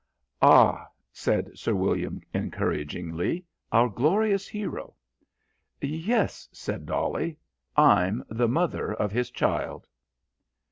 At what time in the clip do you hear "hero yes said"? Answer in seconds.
4.47-6.87